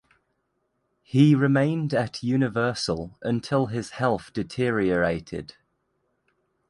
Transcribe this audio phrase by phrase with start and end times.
[1.03, 5.57] He remained at Universal until his health deteriorated.